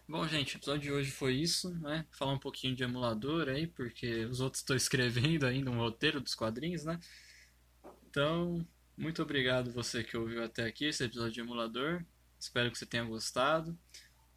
Bom, 0.08 0.26
gente, 0.26 0.56
o 0.56 0.58
episódio 0.58 0.84
de 0.84 0.92
hoje 0.94 1.12
foi 1.12 1.34
isso, 1.34 1.70
né? 1.82 2.08
Falar 2.12 2.32
um 2.32 2.40
pouquinho 2.40 2.74
de 2.74 2.82
emulador 2.82 3.50
aí, 3.50 3.68
porque 3.68 4.24
os 4.24 4.40
outros 4.40 4.62
estão 4.62 4.74
escrevendo 4.78 5.46
ainda 5.46 5.70
um 5.70 5.80
roteiro 5.80 6.22
dos 6.22 6.34
quadrinhos, 6.34 6.86
né? 6.86 6.98
Então, 8.10 8.66
muito 8.96 9.22
obrigado 9.22 9.70
você 9.74 10.02
que 10.02 10.16
ouviu 10.16 10.42
até 10.42 10.64
aqui 10.64 10.86
esse 10.86 11.04
episódio 11.04 11.34
de 11.34 11.42
emulador. 11.42 12.02
Espero 12.40 12.72
que 12.72 12.78
você 12.78 12.86
tenha 12.86 13.04
gostado. 13.04 13.78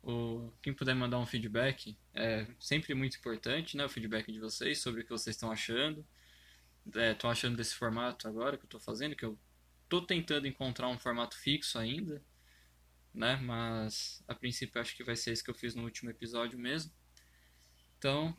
O, 0.03 0.53
quem 0.61 0.75
puder 0.75 0.97
mandar 0.97 1.21
um 1.21 1.27
feedback 1.27 1.97
é 2.13 2.49
sempre 2.59 2.95
muito 2.95 3.17
importante, 3.17 3.77
né? 3.77 3.85
O 3.85 3.89
feedback 3.89 4.33
de 4.33 4.41
vocês 4.41 4.81
sobre 4.81 5.03
o 5.03 5.05
que 5.05 5.11
vocês 5.11 5.37
estão 5.37 5.53
achando. 5.53 6.05
Estão 6.87 7.31
é, 7.31 7.33
achando 7.33 7.57
desse 7.57 7.75
formato 7.75 8.29
agora 8.29 8.57
que 8.57 8.65
eu 8.65 8.67
estou 8.67 8.81
fazendo, 8.81 9.17
que 9.17 9.25
eu 9.25 9.39
estou 9.85 10.05
tentando 10.05 10.47
encontrar 10.47 10.89
um 10.89 10.99
formato 10.99 11.37
fixo 11.37 11.79
ainda 11.79 12.23
né? 13.15 13.37
Mas 13.37 14.23
a 14.27 14.35
princípio 14.35 14.81
acho 14.81 14.97
que 14.97 15.05
vai 15.05 15.17
ser 15.17 15.33
esse 15.33 15.45
que 15.45 15.51
eu 15.51 15.55
fiz 15.55 15.75
no 15.75 15.85
último 15.85 16.11
episódio 16.11 16.59
mesmo. 16.59 16.93
Então, 17.99 18.37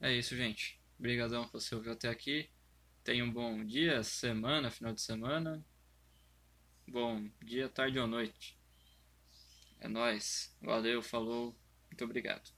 é 0.00 0.12
isso, 0.12 0.36
gente. 0.36 0.80
Obrigadão 0.98 1.44
por 1.44 1.60
você 1.60 1.74
ouvir 1.74 1.90
até 1.90 2.08
aqui. 2.08 2.48
Tenha 3.04 3.24
um 3.24 3.32
bom 3.32 3.64
dia, 3.64 4.02
semana, 4.02 4.70
final 4.70 4.92
de 4.92 5.00
semana. 5.00 5.64
Bom 6.86 7.28
dia, 7.42 7.68
tarde 7.68 7.98
ou 7.98 8.06
noite. 8.06 8.58
É 9.78 9.88
nóis. 9.88 10.56
Valeu, 10.60 11.02
falou. 11.02 11.56
Muito 11.90 12.04
obrigado. 12.04 12.55